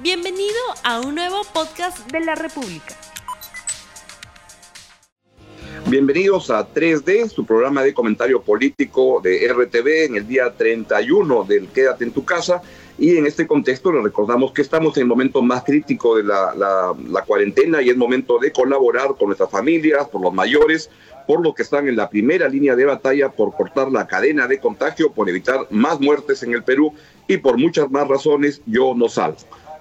Bienvenido 0.00 0.54
a 0.84 1.00
un 1.00 1.16
nuevo 1.16 1.42
podcast 1.52 2.08
de 2.12 2.20
la 2.20 2.36
República. 2.36 2.94
Bienvenidos 5.88 6.50
a 6.50 6.72
3D, 6.72 7.28
su 7.28 7.44
programa 7.44 7.82
de 7.82 7.92
comentario 7.92 8.40
político 8.40 9.20
de 9.20 9.48
RTV 9.52 10.04
en 10.04 10.14
el 10.14 10.28
día 10.28 10.54
31 10.56 11.42
del 11.42 11.66
Quédate 11.70 12.04
en 12.04 12.12
tu 12.12 12.24
casa. 12.24 12.62
Y 12.96 13.16
en 13.16 13.26
este 13.26 13.48
contexto 13.48 13.90
le 13.90 14.00
recordamos 14.00 14.52
que 14.52 14.62
estamos 14.62 14.96
en 14.96 15.02
el 15.02 15.08
momento 15.08 15.42
más 15.42 15.64
crítico 15.64 16.16
de 16.16 16.22
la, 16.22 16.94
la, 17.08 17.22
cuarentena 17.22 17.82
y 17.82 17.90
es 17.90 17.96
momento 17.96 18.38
de 18.38 18.52
colaborar 18.52 19.16
con 19.18 19.26
nuestras 19.26 19.50
familias, 19.50 20.06
por 20.08 20.20
los 20.20 20.32
mayores, 20.32 20.90
por 21.26 21.42
los 21.42 21.54
que 21.56 21.64
están 21.64 21.88
en 21.88 21.96
la 21.96 22.08
primera 22.08 22.48
línea 22.48 22.76
de 22.76 22.84
batalla, 22.84 23.30
por 23.30 23.52
cortar 23.52 23.90
la 23.90 24.06
cadena 24.06 24.46
de 24.46 24.60
contagio, 24.60 25.10
por 25.10 25.28
evitar 25.28 25.66
más 25.70 26.00
muertes 26.00 26.44
en 26.44 26.52
el 26.52 26.62
Perú 26.62 26.92
y 27.26 27.38
por 27.38 27.58
muchas 27.58 27.90
más 27.90 28.06
razones 28.06 28.62
yo 28.64 28.94
no 28.94 29.08
salgo. 29.08 29.38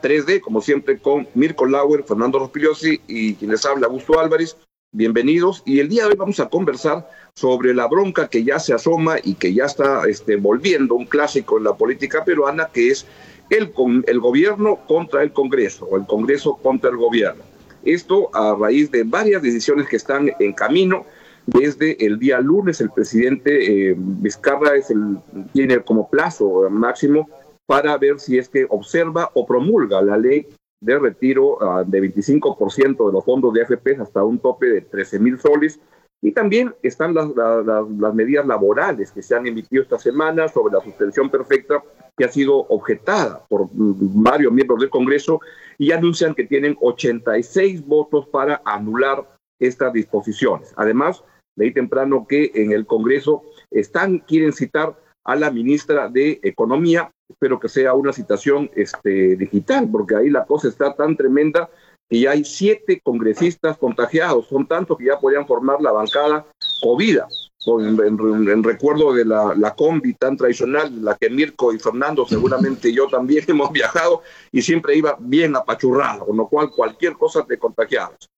3D, 0.08 0.40
como 0.40 0.62
siempre, 0.62 1.00
con 1.00 1.28
Mirko 1.34 1.66
Lauer, 1.66 2.04
Fernando 2.04 2.40
Rospigliosi 2.40 3.02
y 3.08 3.34
quienes 3.34 3.66
habla 3.66 3.88
Augusto 3.88 4.18
Álvarez. 4.18 4.56
Bienvenidos. 4.94 5.64
Y 5.66 5.82
el 5.82 5.90
día 5.90 6.04
de 6.04 6.12
hoy 6.12 6.16
vamos 6.16 6.40
a 6.40 6.48
conversar 6.48 7.10
sobre 7.34 7.74
la 7.74 7.88
bronca 7.88 8.30
que 8.30 8.46
ya 8.46 8.58
se 8.58 8.74
asoma 8.74 9.18
y 9.22 9.34
que 9.34 9.54
ya 9.54 9.66
está 9.66 10.04
este, 10.08 10.38
volviendo 10.38 10.96
un 10.96 11.08
clásico 11.08 11.58
en 11.58 11.66
la 11.66 11.76
política 11.76 12.24
peruana, 12.24 12.70
que 12.72 12.90
es 12.90 13.06
el, 13.50 13.74
el 14.08 14.20
gobierno 14.22 14.80
contra 14.88 15.24
el 15.24 15.34
Congreso 15.34 15.86
o 15.92 15.98
el 15.98 16.06
Congreso 16.06 16.56
contra 16.56 16.90
el 16.90 16.96
gobierno. 16.96 17.44
Esto 17.84 18.34
a 18.34 18.56
raíz 18.58 18.90
de 18.90 19.04
varias 19.04 19.42
decisiones 19.42 19.90
que 19.90 19.98
están 19.98 20.32
en 20.40 20.54
camino. 20.54 21.06
Desde 21.46 22.06
el 22.06 22.18
día 22.18 22.40
lunes, 22.40 22.80
el 22.80 22.92
presidente 22.92 23.90
eh, 23.90 23.96
Vizcarra 23.98 24.78
es 24.78 24.90
el, 24.90 25.18
tiene 25.52 25.82
como 25.82 26.10
plazo 26.10 26.70
máximo 26.70 27.28
para 27.68 27.98
ver 27.98 28.20
si 28.20 28.38
es 28.40 28.50
que 28.50 28.66
observa 28.70 29.30
o 29.36 29.46
promulga 29.46 30.02
la 30.02 30.18
ley 30.18 30.48
de 30.82 30.98
retiro 30.98 31.62
ah, 31.62 31.84
de 31.86 32.02
25% 32.02 33.08
de 33.08 33.14
los 33.14 33.26
fondos 33.26 33.54
de 33.54 33.62
AFP 33.62 34.00
hasta 34.00 34.24
un 34.24 34.40
tope 34.40 34.68
de 34.68 34.82
13 34.82 35.20
mil 35.20 35.40
soles. 35.40 35.80
Y 36.20 36.32
también 36.32 36.74
están 36.82 37.14
las, 37.14 37.30
las, 37.36 38.14
medidas 38.16 38.48
laborales 38.48 39.12
que 39.12 39.22
se 39.22 39.36
han 39.36 39.46
emitido 39.46 39.84
esta 39.84 40.00
semana 40.00 40.48
sobre 40.48 40.74
la 40.74 40.84
suspensión 40.84 41.30
perfecta 41.30 41.84
que 42.18 42.26
ha 42.26 42.30
sido 42.30 42.56
objetada 42.70 43.46
por 43.48 43.66
mm, 43.72 44.24
varios 44.24 44.52
miembros 44.52 44.80
del 44.80 44.90
Congreso 44.90 45.42
y 45.78 45.92
anuncian 45.92 46.34
que 46.34 46.46
tienen 46.46 46.76
86 46.82 47.86
votos 47.86 48.28
para 48.30 48.62
anular 48.66 49.28
estas 49.60 49.94
disposiciones. 49.94 50.74
Además, 50.76 51.24
leí 51.56 51.72
temprano 51.72 52.26
que 52.28 52.52
en 52.56 52.72
el 52.72 52.88
Congreso 52.88 53.44
están, 53.70 54.20
quieren 54.20 54.54
citar 54.54 54.96
a 55.28 55.36
la 55.36 55.52
ministra 55.52 56.10
de 56.10 56.40
Economía 56.42 57.12
espero 57.30 57.60
que 57.60 57.70
sea 57.70 57.94
una 57.94 58.14
citación 58.14 58.72
este, 58.76 59.36
digital, 59.36 59.90
porque 59.92 60.16
ahí 60.16 60.30
la 60.30 60.46
cosa 60.46 60.70
está 60.70 60.96
tan 60.96 61.16
tremenda 61.16 61.70
que 62.10 62.22
ya 62.22 62.32
hay 62.32 62.46
siete 62.46 63.02
congresistas 63.04 63.78
contagiados, 63.78 64.48
son 64.48 64.66
tantos 64.66 64.98
que 64.98 65.06
ya 65.06 65.20
podrían 65.20 65.46
formar 65.46 65.82
la 65.82 65.92
bancada 65.92 66.46
COVID, 66.82 67.20
en, 67.68 68.64
recuerdo 68.64 69.14
de 69.14 69.26
la, 69.26 69.54
la, 69.58 69.76
combi 69.76 70.14
tan 70.14 70.38
tradicional, 70.38 71.04
la 71.04 71.16
que 71.16 71.30
Mirko 71.30 71.74
y 71.74 71.80
Fernando, 71.80 72.26
seguramente 72.26 72.94
yo 72.94 73.08
también 73.08 73.44
hemos 73.48 73.74
viajado 73.74 74.22
y 74.54 74.62
siempre 74.62 74.96
iba 74.96 75.18
bien 75.20 75.54
apachurrado, 75.54 76.28
con 76.28 76.38
lo 76.38 76.48
cual 76.48 76.70
cualquier 76.70 77.14
cosa 77.14 77.46
te 77.46 77.58
contagiados. 77.58 78.30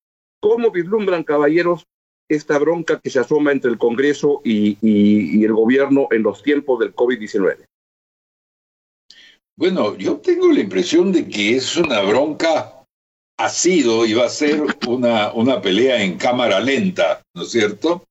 ¿Cómo 0.41 0.71
vislumbran, 0.71 1.23
caballeros, 1.23 1.85
esta 2.29 2.59
bronca 2.59 2.99
que 2.99 3.09
se 3.09 3.19
asoma 3.19 3.51
entre 3.51 3.71
el 3.71 3.77
Congreso 3.77 4.41
y, 4.43 5.43
el 5.43 5.53
gobierno 5.53 6.07
en 6.11 6.23
los 6.23 6.43
tiempos 6.43 6.79
del 6.79 6.95
COVID-19? 6.95 7.65
Bueno, 9.57 9.97
yo 9.97 10.17
tengo 10.17 10.51
la 10.51 10.61
impresión 10.61 11.11
de 11.11 11.27
que 11.27 11.57
es 11.57 11.75
una 11.75 12.01
bronca, 12.01 12.85
ha 13.37 13.49
sido 13.49 14.05
y 14.05 14.13
va 14.13 14.25
a 14.25 14.29
ser 14.29 14.63
una, 14.87 15.33
una 15.33 15.61
pelea 15.61 16.01
en 16.01 16.17
cámara 16.17 16.59
lenta, 16.59 17.21
¿no 17.35 17.41
es 17.41 17.51
cierto? 17.51 18.05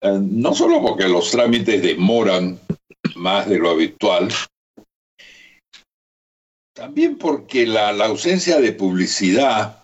Eh, 0.00 0.18
no 0.20 0.54
solo 0.54 0.80
porque 0.80 1.06
los 1.06 1.30
trámites 1.30 1.82
demoran 1.82 2.58
más 3.14 3.48
de 3.48 3.58
lo 3.58 3.70
habitual, 3.70 4.28
también 6.74 7.18
porque 7.18 7.66
la 7.66 7.90
ausencia 7.90 8.58
de 8.58 8.72
publicidad 8.72 9.81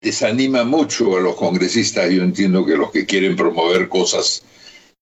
desanima 0.00 0.64
mucho 0.64 1.16
a 1.16 1.20
los 1.20 1.36
congresistas. 1.36 2.10
Yo 2.10 2.22
entiendo 2.22 2.64
que 2.64 2.76
los 2.76 2.90
que 2.90 3.06
quieren 3.06 3.36
promover 3.36 3.88
cosas 3.88 4.42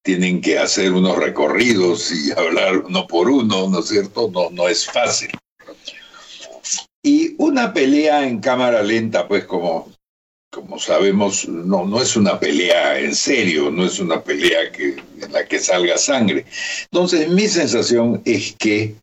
tienen 0.02 0.40
que 0.40 0.58
hacer 0.58 0.92
unos 0.92 1.16
recorridos 1.16 2.12
y 2.12 2.30
hablar 2.36 2.78
uno 2.78 3.06
por 3.06 3.28
uno, 3.28 3.68
¿no 3.68 3.80
es 3.80 3.88
cierto? 3.88 4.30
No, 4.32 4.50
no 4.50 4.68
es 4.68 4.86
fácil. 4.86 5.30
Y 7.02 7.34
una 7.38 7.72
pelea 7.72 8.26
en 8.26 8.40
cámara 8.40 8.82
lenta, 8.82 9.28
pues 9.28 9.44
como, 9.44 9.92
como 10.50 10.78
sabemos, 10.78 11.46
no, 11.46 11.84
no 11.84 12.00
es 12.00 12.16
una 12.16 12.40
pelea 12.40 12.98
en 12.98 13.14
serio, 13.14 13.70
no 13.70 13.84
es 13.84 13.98
una 13.98 14.22
pelea 14.22 14.72
que, 14.72 14.96
en 15.20 15.32
la 15.32 15.44
que 15.46 15.58
salga 15.58 15.98
sangre. 15.98 16.46
Entonces, 16.84 17.28
mi 17.28 17.46
sensación 17.46 18.22
es 18.24 18.54
que 18.58 18.96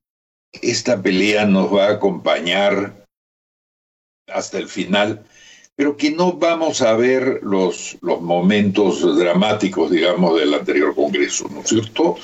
esta 0.64 1.02
pelea 1.02 1.46
nos 1.46 1.72
va 1.72 1.88
a 1.88 1.92
acompañar 1.92 3.06
hasta 4.28 4.58
el 4.58 4.68
final 4.68 5.24
pero 5.76 5.98
que 5.98 6.12
no 6.12 6.34
vamos 6.34 6.82
a 6.82 6.94
ver 6.94 7.40
los, 7.44 7.98
los 8.02 8.22
momentos 8.22 9.18
dramáticos, 9.18 9.92
digamos, 9.92 10.40
del 10.40 10.54
anterior 10.54 10.94
Congreso, 10.94 11.48
¿no 11.50 11.62
es 11.62 11.70
cierto? 11.70 12.18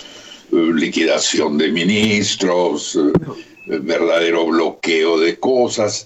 Eh, 0.52 0.72
liquidación 0.74 1.58
de 1.58 1.72
ministros, 1.72 2.96
eh, 2.96 3.80
verdadero 3.80 4.46
bloqueo 4.46 5.20
de 5.20 5.40
cosas. 5.40 6.06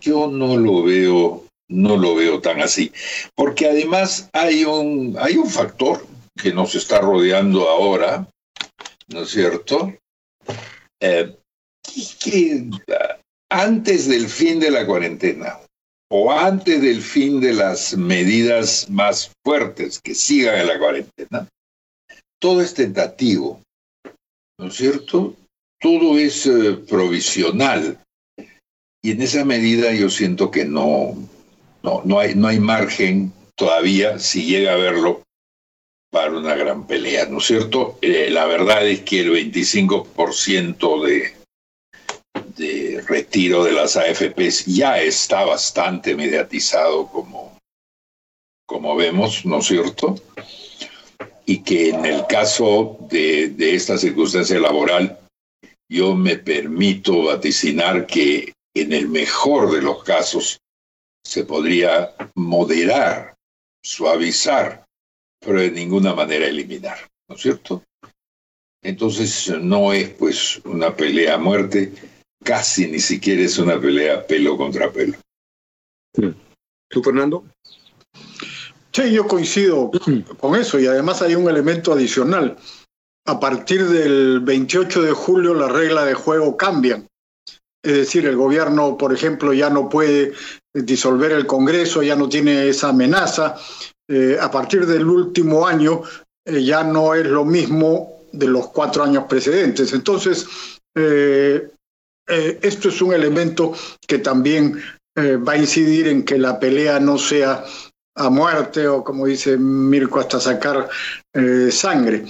Yo 0.00 0.28
no 0.28 0.56
lo 0.56 0.82
veo, 0.82 1.44
no 1.68 1.96
lo 1.96 2.14
veo 2.14 2.40
tan 2.40 2.60
así, 2.60 2.92
porque 3.34 3.66
además 3.66 4.28
hay 4.32 4.64
un, 4.64 5.16
hay 5.18 5.36
un 5.36 5.48
factor 5.48 6.06
que 6.40 6.52
nos 6.52 6.74
está 6.74 7.00
rodeando 7.00 7.68
ahora, 7.68 8.26
¿no 9.08 9.22
es 9.22 9.30
cierto? 9.30 9.92
Eh, 11.00 11.36
que 12.22 12.70
antes 13.50 14.08
del 14.08 14.28
fin 14.28 14.60
de 14.60 14.70
la 14.70 14.86
cuarentena, 14.86 15.58
o 16.12 16.32
antes 16.32 16.82
del 16.82 17.02
fin 17.02 17.40
de 17.40 17.54
las 17.54 17.96
medidas 17.96 18.90
más 18.90 19.30
fuertes 19.44 20.00
que 20.00 20.14
sigan 20.14 20.60
en 20.60 20.66
la 20.66 20.78
cuarentena, 20.78 21.48
todo 22.40 22.60
es 22.60 22.74
tentativo, 22.74 23.60
¿no 24.58 24.66
es 24.66 24.74
cierto? 24.74 25.36
Todo 25.80 26.18
es 26.18 26.46
eh, 26.46 26.74
provisional. 26.88 27.98
Y 29.02 29.12
en 29.12 29.22
esa 29.22 29.44
medida 29.44 29.92
yo 29.92 30.10
siento 30.10 30.50
que 30.50 30.64
no, 30.64 31.16
no, 31.82 32.02
no, 32.04 32.18
hay, 32.18 32.34
no 32.34 32.48
hay 32.48 32.58
margen 32.58 33.32
todavía, 33.54 34.18
si 34.18 34.44
llega 34.44 34.72
a 34.72 34.76
verlo, 34.76 35.22
para 36.10 36.32
una 36.32 36.56
gran 36.56 36.86
pelea, 36.86 37.26
¿no 37.26 37.38
es 37.38 37.44
cierto? 37.44 37.98
Eh, 38.02 38.30
la 38.30 38.46
verdad 38.46 38.86
es 38.86 39.02
que 39.02 39.20
el 39.20 39.30
25% 39.30 41.04
de, 41.04 41.39
retiro 43.10 43.64
de 43.64 43.72
las 43.72 43.96
AFPs 43.96 44.66
ya 44.66 45.00
está 45.00 45.44
bastante 45.44 46.14
mediatizado 46.14 47.08
como, 47.08 47.58
como 48.66 48.96
vemos, 48.96 49.44
¿no 49.44 49.58
es 49.58 49.66
cierto? 49.66 50.14
Y 51.44 51.62
que 51.62 51.90
en 51.90 52.06
el 52.06 52.26
caso 52.28 52.96
de, 53.10 53.48
de 53.48 53.74
esta 53.74 53.98
circunstancia 53.98 54.58
laboral, 54.60 55.18
yo 55.88 56.14
me 56.14 56.36
permito 56.36 57.24
vaticinar 57.24 58.06
que 58.06 58.52
en 58.74 58.92
el 58.92 59.08
mejor 59.08 59.72
de 59.72 59.82
los 59.82 60.04
casos 60.04 60.60
se 61.24 61.44
podría 61.44 62.14
moderar, 62.36 63.34
suavizar, 63.84 64.86
pero 65.40 65.60
de 65.60 65.72
ninguna 65.72 66.14
manera 66.14 66.46
eliminar, 66.46 66.98
¿no 67.28 67.34
es 67.34 67.42
cierto? 67.42 67.82
Entonces 68.82 69.52
no 69.60 69.92
es 69.92 70.10
pues 70.10 70.60
una 70.64 70.94
pelea 70.96 71.34
a 71.34 71.38
muerte, 71.38 71.92
casi 72.42 72.86
ni 72.86 72.98
siquiera 72.98 73.42
es 73.42 73.58
una 73.58 73.80
pelea 73.80 74.26
pelo 74.26 74.56
contra 74.56 74.90
pelo. 74.90 75.16
¿Tú, 76.88 77.02
Fernando? 77.02 77.44
Sí, 78.92 79.12
yo 79.12 79.26
coincido 79.26 79.90
con 80.38 80.56
eso 80.56 80.78
y 80.78 80.86
además 80.86 81.22
hay 81.22 81.34
un 81.34 81.48
elemento 81.48 81.92
adicional. 81.92 82.56
A 83.26 83.38
partir 83.38 83.86
del 83.86 84.40
28 84.40 85.02
de 85.02 85.12
julio 85.12 85.54
las 85.54 85.70
reglas 85.70 86.06
de 86.06 86.14
juego 86.14 86.56
cambian. 86.56 87.06
Es 87.82 87.94
decir, 87.94 88.26
el 88.26 88.36
gobierno, 88.36 88.98
por 88.98 89.14
ejemplo, 89.14 89.52
ya 89.52 89.70
no 89.70 89.88
puede 89.88 90.32
disolver 90.74 91.32
el 91.32 91.46
Congreso, 91.46 92.02
ya 92.02 92.16
no 92.16 92.28
tiene 92.28 92.68
esa 92.68 92.88
amenaza. 92.88 93.56
Eh, 94.08 94.36
a 94.40 94.50
partir 94.50 94.86
del 94.86 95.06
último 95.06 95.66
año 95.66 96.02
eh, 96.44 96.62
ya 96.62 96.82
no 96.82 97.14
es 97.14 97.26
lo 97.26 97.44
mismo 97.44 98.24
de 98.32 98.48
los 98.48 98.68
cuatro 98.68 99.04
años 99.04 99.24
precedentes. 99.28 99.92
Entonces, 99.92 100.46
eh, 100.94 101.70
eh, 102.30 102.58
esto 102.62 102.88
es 102.88 103.02
un 103.02 103.12
elemento 103.12 103.74
que 104.06 104.18
también 104.18 104.80
eh, 105.16 105.36
va 105.36 105.52
a 105.52 105.58
incidir 105.58 106.08
en 106.08 106.24
que 106.24 106.38
la 106.38 106.58
pelea 106.58 107.00
no 107.00 107.18
sea 107.18 107.64
a 108.16 108.30
muerte 108.30 108.86
o 108.86 109.02
como 109.02 109.26
dice 109.26 109.56
Mirko 109.56 110.20
hasta 110.20 110.40
sacar 110.40 110.88
eh, 111.34 111.70
sangre. 111.72 112.24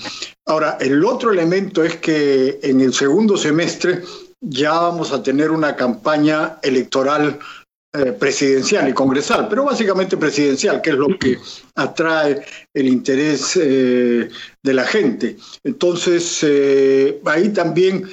Ahora, 0.47 0.79
el 0.81 1.05
otro 1.05 1.32
elemento 1.32 1.85
es 1.85 1.97
que 1.97 2.61
en 2.62 2.81
el 2.81 2.94
segundo 2.94 3.37
semestre 3.37 4.02
ya 4.41 4.73
vamos 4.73 5.12
a 5.12 5.23
tener 5.23 5.50
una 5.50 5.76
campaña 5.76 6.58
electoral 6.62 7.38
presidencial 8.20 8.88
y 8.88 8.93
congresal, 8.93 9.49
pero 9.49 9.64
básicamente 9.64 10.17
presidencial, 10.17 10.81
que 10.81 10.91
es 10.91 10.97
lo 10.97 11.19
que 11.19 11.41
atrae 11.75 12.41
el 12.73 12.87
interés 12.87 13.55
de 13.55 14.31
la 14.62 14.85
gente. 14.85 15.37
Entonces, 15.64 16.47
ahí 17.25 17.49
también 17.49 18.05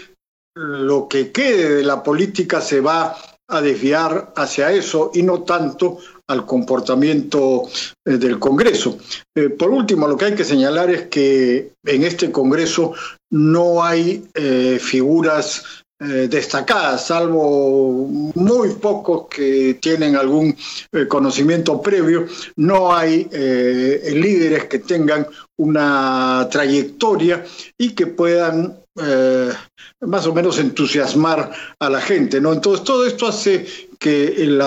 lo 0.58 1.08
que 1.08 1.32
quede 1.32 1.76
de 1.76 1.84
la 1.84 2.02
política 2.02 2.62
se 2.62 2.82
va 2.82 3.16
a 3.50 3.62
desviar 3.62 4.34
hacia 4.36 4.72
eso 4.72 5.12
y 5.14 5.24
no 5.24 5.44
tanto 5.44 6.00
al 6.28 6.46
comportamiento 6.46 7.70
del 8.04 8.38
Congreso. 8.40 8.98
por 9.58 9.70
último, 9.70 10.08
lo 10.08 10.18
que 10.18 10.26
hay 10.26 10.36
que 10.36 10.44
señalar 10.44 10.90
es 10.90 11.04
que 11.04 11.72
en 11.86 12.04
este 12.04 12.32
Congreso 12.32 12.94
no 13.32 13.82
hay 13.82 14.28
figuras 14.80 15.64
eh, 16.00 16.28
destacadas, 16.30 17.08
salvo 17.08 18.08
muy 18.36 18.70
pocos 18.76 19.26
que 19.32 19.80
tienen 19.82 20.16
algún 20.16 20.56
eh, 20.92 21.08
conocimiento 21.08 21.82
previo, 21.82 22.28
no 22.58 22.94
hay 22.94 23.28
eh, 23.32 24.12
líderes 24.14 24.66
que 24.66 24.78
tengan 24.78 25.26
una 25.58 26.48
trayectoria 26.52 27.44
y 27.80 27.96
que 27.96 28.06
puedan 28.06 28.78
más 30.02 30.26
o 30.28 30.34
menos 30.34 30.60
entusiasmar 30.60 31.52
a 31.80 31.90
la 31.90 32.02
gente. 32.02 32.42
¿no? 32.42 32.54
Entonces, 32.54 32.84
todo 32.84 33.06
esto 33.06 33.28
hace 33.28 33.66
que 34.00 34.28
el, 34.44 34.62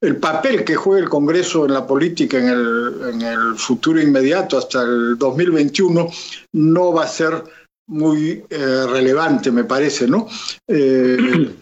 el, 0.00 0.16
papel 0.16 0.64
que 0.64 0.76
juegue 0.76 1.02
el 1.02 1.08
Congreso 1.08 1.66
en 1.66 1.74
la 1.74 1.86
política 1.86 2.38
en 2.38 2.48
el, 2.48 2.94
en 3.14 3.22
el 3.22 3.56
futuro 3.56 4.00
inmediato, 4.00 4.58
hasta 4.58 4.82
el 4.82 5.18
2021, 5.18 6.08
no 6.52 6.92
va 6.92 7.04
a 7.04 7.08
ser 7.08 7.42
muy 7.88 8.44
eh, 8.50 8.86
relevante, 8.88 9.50
me 9.50 9.64
parece, 9.64 10.06
¿no? 10.06 10.28
Eh, 10.68 11.54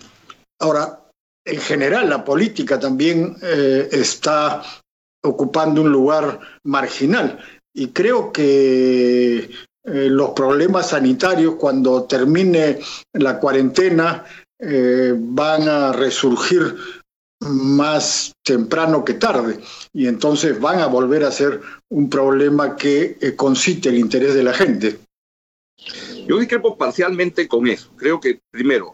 ahora, 0.61 1.01
en 1.47 1.61
general, 1.61 2.09
la 2.09 2.25
política 2.25 2.79
también 2.79 3.37
eh, 3.43 3.89
está 3.93 4.63
ocupando 5.23 5.83
un 5.83 5.91
lugar 5.91 6.41
marginal 6.65 7.39
y 7.75 7.89
creo 7.89 8.33
que 8.33 9.51
los 9.85 10.31
problemas 10.31 10.91
sanitarios, 10.91 11.57
cuando 11.57 12.05
termine 12.05 12.79
la 13.13 13.39
cuarentena, 13.39 14.25
van 14.59 15.69
a 15.69 15.93
resurgir 15.93 16.75
más 17.41 18.33
temprano 18.43 19.05
que 19.05 19.15
tarde 19.15 19.61
y 19.93 20.07
entonces 20.07 20.59
van 20.59 20.81
a 20.81 20.87
volver 20.87 21.25
a 21.25 21.31
ser 21.31 21.61
un 21.91 22.09
problema 22.09 22.77
que 22.77 23.35
concite 23.37 23.91
el 23.91 23.99
interés 23.99 24.35
de 24.35 24.43
la 24.43 24.55
gente. 24.55 24.99
Yo 26.27 26.39
discrepo 26.39 26.79
parcialmente 26.79 27.47
con 27.47 27.67
eso. 27.67 27.91
Creo 27.97 28.19
que, 28.19 28.41
primero, 28.51 28.91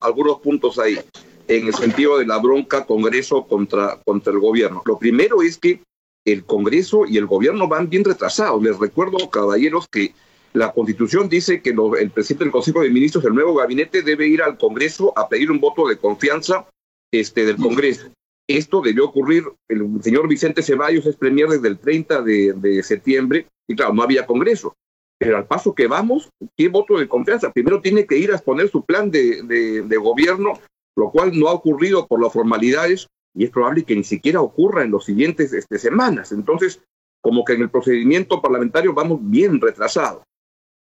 algunos 0.00 0.40
puntos 0.40 0.80
ahí, 0.80 0.98
en 1.46 1.68
el 1.68 1.74
sentido 1.74 2.18
de 2.18 2.26
la 2.26 2.38
bronca 2.38 2.84
Congreso 2.84 3.46
contra, 3.46 4.00
contra 4.04 4.32
el 4.32 4.40
gobierno. 4.40 4.82
Lo 4.84 4.98
primero 4.98 5.42
es 5.42 5.58
que 5.58 5.80
el 6.24 6.44
Congreso 6.44 7.04
y 7.06 7.18
el 7.18 7.26
gobierno 7.26 7.68
van 7.68 7.88
bien 7.88 8.04
retrasados. 8.04 8.62
Les 8.62 8.78
recuerdo, 8.78 9.30
caballeros, 9.30 9.88
que 9.88 10.14
la 10.52 10.72
Constitución 10.72 11.28
dice 11.28 11.60
que 11.60 11.74
el 11.98 12.10
presidente 12.10 12.44
del 12.44 12.52
Consejo 12.52 12.80
de 12.80 12.90
Ministros, 12.90 13.24
el 13.24 13.34
nuevo 13.34 13.54
gabinete, 13.54 14.02
debe 14.02 14.26
ir 14.26 14.42
al 14.42 14.56
Congreso 14.56 15.12
a 15.16 15.28
pedir 15.28 15.50
un 15.50 15.60
voto 15.60 15.88
de 15.88 15.98
confianza 15.98 16.68
este, 17.12 17.44
del 17.44 17.56
Congreso. 17.56 18.08
Esto 18.46 18.80
debió 18.80 19.06
ocurrir, 19.06 19.44
el 19.68 20.02
señor 20.02 20.28
Vicente 20.28 20.62
Ceballos 20.62 21.06
es 21.06 21.16
premier 21.16 21.48
desde 21.48 21.68
el 21.68 21.78
30 21.78 22.22
de, 22.22 22.82
septiembre 22.82 23.46
y 23.66 23.74
claro, 23.74 23.94
no 23.94 24.02
había 24.02 24.26
Congreso. 24.26 24.74
Pero 25.18 25.36
al 25.36 25.46
paso 25.46 25.74
que 25.74 25.86
vamos, 25.86 26.28
¿qué 26.56 26.68
voto 26.68 26.98
de 26.98 27.08
confianza? 27.08 27.52
Primero 27.52 27.80
tiene 27.80 28.06
que 28.06 28.18
ir 28.18 28.30
a 28.30 28.34
exponer 28.34 28.68
su 28.68 28.84
plan 28.84 29.10
de, 29.10 29.96
gobierno, 30.00 30.54
lo 30.96 31.10
cual 31.10 31.38
no 31.38 31.48
ha 31.48 31.52
ocurrido 31.52 32.06
por 32.06 32.22
las 32.22 32.32
formalidades 32.32 33.08
y 33.34 33.44
es 33.44 33.50
probable 33.50 33.84
que 33.84 33.96
ni 33.96 34.04
siquiera 34.04 34.40
ocurra 34.40 34.84
en 34.84 34.92
las 34.92 35.04
siguientes 35.04 35.52
este, 35.52 35.78
semanas. 35.78 36.32
Entonces, 36.32 36.80
como 37.20 37.44
que 37.44 37.54
en 37.54 37.62
el 37.62 37.70
procedimiento 37.70 38.40
parlamentario 38.40 38.94
vamos 38.94 39.18
bien 39.22 39.60
retrasados. 39.60 40.22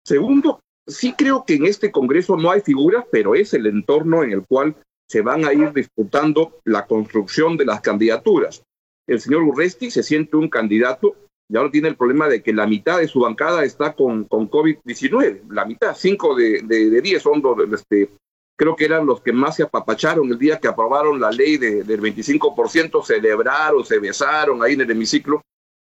Segundo, 0.03 0.59
sí 0.87 1.13
creo 1.17 1.43
que 1.45 1.55
en 1.55 1.65
este 1.65 1.91
Congreso 1.91 2.37
no 2.37 2.49
hay 2.49 2.61
figuras, 2.61 3.05
pero 3.11 3.35
es 3.35 3.53
el 3.53 3.67
entorno 3.67 4.23
en 4.23 4.31
el 4.31 4.45
cual 4.47 4.75
se 5.07 5.21
van 5.21 5.45
a 5.45 5.53
ir 5.53 5.73
disputando 5.73 6.59
la 6.65 6.85
construcción 6.85 7.57
de 7.57 7.65
las 7.65 7.81
candidaturas. 7.81 8.63
El 9.07 9.19
señor 9.19 9.43
Urresti 9.43 9.89
se 9.89 10.03
siente 10.03 10.37
un 10.37 10.49
candidato 10.49 11.15
y 11.49 11.57
ahora 11.57 11.71
tiene 11.71 11.87
el 11.87 11.97
problema 11.97 12.27
de 12.27 12.43
que 12.43 12.53
la 12.53 12.67
mitad 12.67 12.99
de 12.99 13.07
su 13.07 13.21
bancada 13.21 13.63
está 13.63 13.93
con, 13.93 14.25
con 14.25 14.49
COVID-19, 14.49 15.49
la 15.49 15.65
mitad, 15.65 15.95
cinco 15.95 16.35
de, 16.35 16.61
de, 16.63 17.01
diez 17.01 17.23
son 17.23 17.41
los, 17.41 17.57
este, 17.73 18.11
creo 18.59 18.75
que 18.75 18.83
eran 18.83 19.05
los 19.05 19.21
que 19.21 19.31
más 19.31 19.55
se 19.55 19.63
apapacharon 19.63 20.29
el 20.29 20.37
día 20.37 20.59
que 20.59 20.67
aprobaron 20.67 21.17
la 21.17 21.31
ley 21.31 21.55
de, 21.55 21.85
del 21.85 22.01
25%, 22.01 23.05
celebraron, 23.05 23.85
se 23.85 23.99
besaron 23.99 24.61
ahí 24.61 24.73
en 24.73 24.81
el 24.81 24.91
hemiciclo 24.91 25.41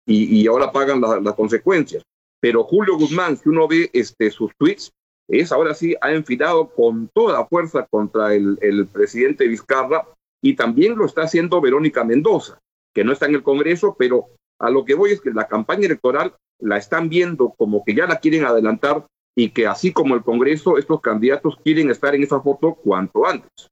y, 0.06 0.46
ahora 0.46 0.72
pagan 0.72 1.00
las 1.00 1.34
consecuencias. 1.34 2.02
Pero 2.40 2.64
Julio 2.64 2.96
Guzmán, 2.96 3.36
si 3.36 3.50
uno 3.50 3.68
ve 3.68 3.90
este, 3.92 4.30
sus 4.30 4.56
tweets, 4.56 4.90
es 5.28 5.52
ahora 5.52 5.74
sí, 5.74 5.94
ha 6.00 6.12
enfilado 6.12 6.70
con 6.70 7.08
toda 7.08 7.44
fuerza 7.46 7.86
contra 7.90 8.34
el, 8.34 8.58
el 8.62 8.86
presidente 8.86 9.46
Vizcarra 9.46 10.08
y 10.42 10.56
también 10.56 10.96
lo 10.96 11.04
está 11.04 11.24
haciendo 11.24 11.60
Verónica 11.60 12.04
Mendoza, 12.04 12.58
que 12.94 13.04
no 13.04 13.12
está 13.12 13.26
en 13.26 13.34
el 13.34 13.42
Congreso, 13.42 13.96
pero 13.98 14.28
a 14.58 14.70
lo 14.70 14.86
que 14.86 14.94
voy 14.94 15.12
es 15.12 15.20
que 15.20 15.30
la 15.30 15.46
campaña 15.46 15.84
electoral 15.84 16.34
la 16.58 16.78
están 16.78 17.10
viendo 17.10 17.50
como 17.50 17.84
que 17.84 17.94
ya 17.94 18.06
la 18.06 18.18
quieren 18.18 18.46
adelantar 18.46 19.06
y 19.36 19.50
que 19.50 19.66
así 19.66 19.92
como 19.92 20.14
el 20.14 20.22
Congreso, 20.22 20.78
estos 20.78 21.00
candidatos 21.00 21.56
quieren 21.62 21.90
estar 21.90 22.14
en 22.14 22.22
esa 22.22 22.40
foto 22.40 22.74
cuanto 22.74 23.26
antes. 23.26 23.68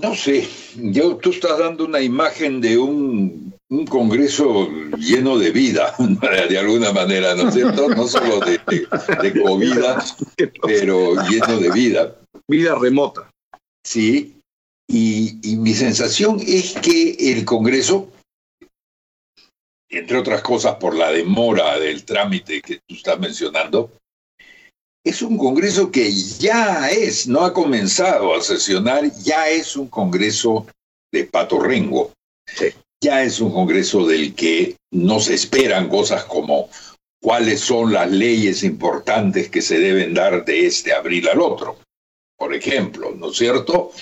No 0.00 0.14
sé, 0.14 0.48
yo, 0.76 1.16
tú 1.16 1.30
estás 1.30 1.58
dando 1.58 1.84
una 1.84 2.00
imagen 2.00 2.60
de 2.60 2.76
un, 2.76 3.54
un 3.70 3.86
Congreso 3.86 4.68
lleno 4.98 5.38
de 5.38 5.52
vida, 5.52 5.94
de 6.48 6.58
alguna 6.58 6.92
manera, 6.92 7.34
¿no 7.34 7.48
es 7.48 7.54
cierto? 7.54 7.88
No 7.88 8.08
solo 8.08 8.40
de, 8.40 8.60
de, 8.66 8.86
de 9.22 9.42
COVID, 9.42 9.78
pero 10.62 11.14
lleno 11.28 11.58
de 11.58 11.70
vida. 11.70 12.16
Vida 12.48 12.74
remota. 12.74 13.30
Sí, 13.86 14.34
y, 14.88 15.56
mi 15.56 15.74
sensación 15.74 16.40
es 16.46 16.74
que 16.74 17.32
el 17.32 17.44
Congreso, 17.44 18.08
entre 19.98 20.18
otras 20.18 20.42
cosas 20.42 20.76
por 20.76 20.94
la 20.94 21.10
demora 21.10 21.78
del 21.78 22.04
trámite 22.04 22.60
que 22.60 22.80
tú 22.86 22.94
estás 22.94 23.18
mencionando, 23.18 23.90
es 25.04 25.22
un 25.22 25.36
Congreso 25.36 25.90
que 25.90 26.10
ya 26.12 26.88
es, 26.90 27.26
no 27.26 27.44
ha 27.44 27.52
comenzado 27.52 28.34
a 28.34 28.40
sesionar, 28.40 29.10
ya 29.22 29.48
es 29.48 29.76
un 29.76 29.88
Congreso 29.88 30.66
de 31.12 31.24
pato 31.24 31.60
rengo. 31.60 32.12
Ya 33.02 33.22
es 33.22 33.40
un 33.40 33.52
Congreso 33.52 34.06
del 34.06 34.34
que 34.34 34.76
no 34.90 35.20
se 35.20 35.34
esperan 35.34 35.88
cosas 35.88 36.24
como 36.24 36.70
cuáles 37.20 37.60
son 37.60 37.92
las 37.92 38.10
leyes 38.10 38.62
importantes 38.62 39.50
que 39.50 39.60
se 39.60 39.78
deben 39.78 40.14
dar 40.14 40.44
de 40.44 40.66
este 40.66 40.92
abril 40.92 41.28
al 41.28 41.40
otro 41.40 41.76
por 42.36 42.54
ejemplo, 42.54 43.14
¿no 43.16 43.30
es 43.30 43.36
cierto? 43.36 43.92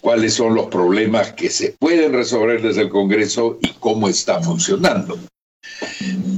¿Cuáles 0.00 0.34
son 0.34 0.54
los 0.54 0.66
problemas 0.66 1.32
que 1.32 1.50
se 1.50 1.76
pueden 1.78 2.12
resolver 2.12 2.62
desde 2.62 2.82
el 2.82 2.88
Congreso 2.88 3.58
y 3.60 3.68
cómo 3.74 4.08
está 4.08 4.40
funcionando? 4.40 5.18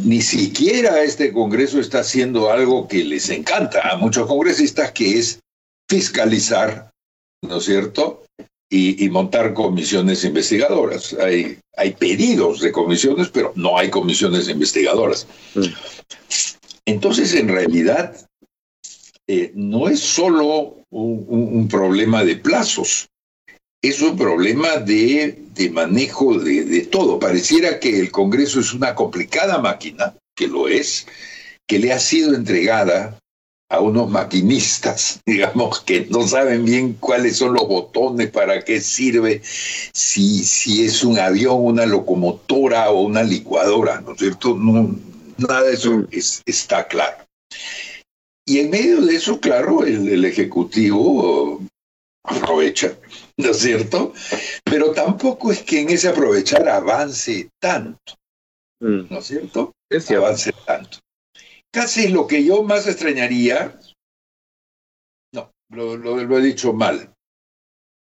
Ni 0.04 0.20
siquiera 0.20 1.02
este 1.02 1.32
Congreso 1.32 1.80
está 1.80 2.00
haciendo 2.00 2.50
algo 2.50 2.86
que 2.88 3.04
les 3.04 3.30
encanta 3.30 3.90
a 3.90 3.96
muchos 3.96 4.26
congresistas, 4.26 4.92
que 4.92 5.18
es 5.18 5.40
fiscalizar, 5.88 6.90
¿no 7.42 7.56
es 7.56 7.64
cierto? 7.64 8.24
Y, 8.70 9.08
montar 9.10 9.54
comisiones 9.54 10.24
investigadoras. 10.24 11.14
Hay, 11.14 11.58
hay 11.76 11.92
pedidos 11.92 12.60
de 12.60 12.72
comisiones, 12.72 13.28
pero 13.28 13.52
no 13.54 13.78
hay 13.78 13.88
comisiones 13.88 14.48
investigadoras. 14.48 15.28
Mm. 15.54 15.66
Entonces, 16.86 17.34
en 17.34 17.48
realidad, 17.48 18.16
eh, 19.26 19.52
no 19.54 19.88
es 19.88 20.00
solo 20.00 20.76
un, 20.90 21.68
problema 21.68 22.24
de 22.24 22.36
plazos, 22.36 23.08
es 23.88 24.00
un 24.00 24.16
problema 24.16 24.76
de, 24.76 25.70
manejo 25.72 26.38
de, 26.38 26.80
todo. 26.90 27.18
Pareciera 27.18 27.78
que 27.78 28.00
el 28.00 28.10
Congreso 28.10 28.60
es 28.60 28.72
una 28.72 28.94
complicada 28.94 29.58
máquina, 29.58 30.14
que 30.34 30.48
lo 30.48 30.68
es, 30.68 31.06
que 31.66 31.78
le 31.78 31.92
ha 31.92 31.98
sido 31.98 32.34
entregada 32.34 33.18
a 33.70 33.80
unos 33.80 34.10
maquinistas, 34.10 35.20
digamos, 35.26 35.80
que 35.80 36.06
no 36.10 36.26
saben 36.26 36.64
bien 36.64 36.94
cuáles 36.94 37.36
son 37.36 37.54
los 37.54 37.66
botones, 37.66 38.30
para 38.30 38.64
qué 38.64 38.80
sirve, 38.80 39.42
si, 39.44 40.44
si 40.44 40.84
es 40.84 41.04
un 41.04 41.18
avión, 41.18 41.58
una 41.60 41.86
locomotora 41.86 42.90
o 42.90 43.02
una 43.02 43.22
licuadora, 43.22 44.00
¿no 44.00 44.12
es 44.12 44.18
cierto? 44.18 44.54
No, 44.54 44.94
nada 45.38 45.62
de 45.62 45.74
eso 45.74 45.90
mm. 45.90 46.08
está 46.46 46.86
claro. 46.86 47.24
Y 48.46 48.58
en 48.58 48.70
medio 48.70 49.00
de 49.00 49.16
eso, 49.16 49.40
claro, 49.40 49.84
el, 49.84 50.24
Ejecutivo 50.24 51.62
aprovecha, 52.24 52.94
¿no 53.38 53.50
es 53.50 53.58
cierto? 53.58 54.12
Pero 54.64 54.92
tampoco 54.92 55.50
es 55.50 55.62
que 55.62 55.80
en 55.80 55.90
ese 55.90 56.08
aprovechar 56.08 56.68
avance 56.68 57.50
tanto, 57.60 58.14
mm. 58.80 59.06
¿no 59.10 59.18
es 59.18 59.26
cierto? 59.26 59.72
Es 59.90 60.10
avance 60.10 60.52
tanto. 60.66 60.98
casi 61.72 62.08
lo 62.08 62.26
que 62.26 62.44
yo 62.44 62.62
más 62.62 62.86
extrañaría, 62.86 63.78
no, 65.32 65.50
lo, 65.70 65.96
lo 65.96 66.38
he 66.38 66.42
dicho 66.42 66.72
mal, 66.72 67.12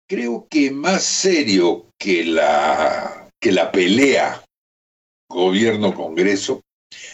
creo 0.06 0.46
que 0.50 0.70
más 0.70 1.02
serio 1.02 1.88
que 1.98 2.24
la, 2.24 3.30
que 3.40 3.52
la 3.52 3.72
pelea 3.72 4.44
gobierno-congreso 5.30 6.60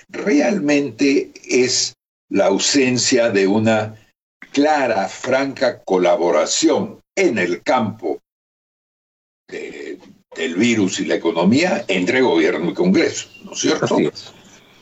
realmente 0.08 1.32
es 1.44 1.94
la 2.28 2.46
ausencia 2.46 3.30
de 3.30 3.46
una 3.46 3.96
clara, 4.52 5.08
franca 5.08 5.82
colaboración 5.84 7.00
en 7.18 7.36
el 7.38 7.62
campo 7.62 8.20
del 9.48 10.54
virus 10.56 11.00
y 11.00 11.06
la 11.06 11.16
economía 11.16 11.84
entre 11.88 12.20
gobierno 12.20 12.70
y 12.70 12.74
Congreso, 12.74 13.28
¿no 13.44 13.52
es 13.52 13.58
cierto? 13.58 13.96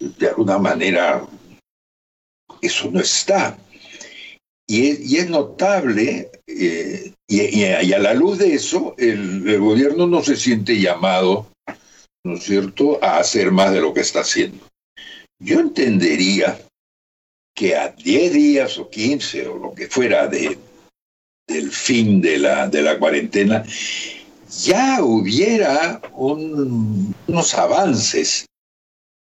De 0.00 0.28
alguna 0.28 0.58
manera, 0.58 1.26
eso 2.60 2.90
no 2.90 3.00
está. 3.00 3.58
Y 4.68 5.16
es, 5.16 5.30
notable, 5.30 6.30
eh, 6.46 7.12
y, 7.28 7.64
a 7.64 7.98
la 7.98 8.12
luz 8.12 8.38
de 8.38 8.54
eso, 8.54 8.94
el, 8.98 9.48
el, 9.48 9.60
gobierno 9.60 10.06
no 10.08 10.22
se 10.22 10.36
siente 10.36 10.78
llamado, 10.78 11.46
¿no 12.24 12.34
es 12.34 12.42
cierto?, 12.42 13.02
a 13.02 13.18
hacer 13.18 13.52
más 13.52 13.72
de 13.72 13.80
lo 13.80 13.94
que 13.94 14.00
está 14.00 14.20
haciendo. 14.20 14.66
Yo 15.38 15.60
entendería 15.60 16.58
que 17.54 17.76
a 17.76 17.88
10 17.88 18.32
días 18.32 18.78
o 18.78 18.90
15 18.90 19.46
o 19.46 19.56
lo 19.56 19.74
que 19.74 19.86
fuera 19.86 20.26
de, 20.26 20.58
del 21.46 21.70
fin 21.70 22.20
de 22.20 22.38
la, 22.38 22.68
de 22.68 22.82
la 22.82 22.98
cuarentena, 22.98 23.64
ya 24.64 25.02
hubiera 25.02 26.00
unos 26.14 27.54
avances 27.54 28.46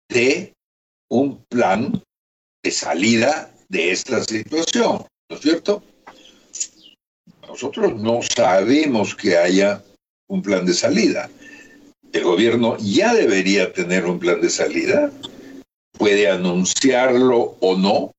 de 0.09 0.53
un 1.09 1.43
plan 1.45 2.01
de 2.63 2.71
salida 2.71 3.51
de 3.69 3.91
esta 3.91 4.23
situación, 4.23 5.05
¿no 5.29 5.35
es 5.35 5.41
cierto? 5.41 5.83
Nosotros 7.47 7.95
no 7.95 8.21
sabemos 8.21 9.15
que 9.15 9.37
haya 9.37 9.83
un 10.27 10.41
plan 10.41 10.65
de 10.65 10.73
salida. 10.73 11.29
El 12.11 12.23
gobierno 12.23 12.77
ya 12.79 13.13
debería 13.13 13.71
tener 13.73 14.05
un 14.05 14.19
plan 14.19 14.41
de 14.41 14.49
salida, 14.49 15.11
puede 15.93 16.29
anunciarlo 16.29 17.57
o 17.59 17.75
no, 17.75 18.11